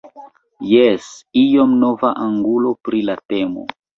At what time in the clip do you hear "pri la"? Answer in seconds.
2.87-3.19